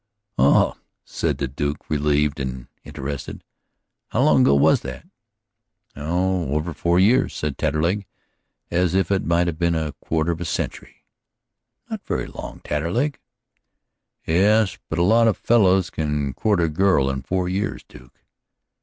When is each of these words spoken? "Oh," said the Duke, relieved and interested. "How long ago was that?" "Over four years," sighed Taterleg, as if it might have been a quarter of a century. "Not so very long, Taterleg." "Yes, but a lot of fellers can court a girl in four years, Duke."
"Oh," 0.39 0.77
said 1.05 1.37
the 1.37 1.47
Duke, 1.47 1.87
relieved 1.87 2.39
and 2.39 2.65
interested. 2.83 3.43
"How 4.07 4.23
long 4.23 4.41
ago 4.41 4.55
was 4.55 4.81
that?" 4.81 5.05
"Over 5.95 6.73
four 6.73 6.99
years," 6.99 7.35
sighed 7.35 7.55
Taterleg, 7.59 8.07
as 8.71 8.95
if 8.95 9.11
it 9.11 9.23
might 9.23 9.45
have 9.45 9.59
been 9.59 9.75
a 9.75 9.91
quarter 9.91 10.31
of 10.31 10.41
a 10.41 10.45
century. 10.45 11.05
"Not 11.87 11.99
so 11.99 12.15
very 12.15 12.25
long, 12.25 12.61
Taterleg." 12.63 13.19
"Yes, 14.25 14.75
but 14.89 14.97
a 14.97 15.03
lot 15.03 15.27
of 15.27 15.37
fellers 15.37 15.91
can 15.91 16.33
court 16.33 16.59
a 16.61 16.67
girl 16.67 17.07
in 17.07 17.21
four 17.21 17.47
years, 17.47 17.83
Duke." 17.87 18.23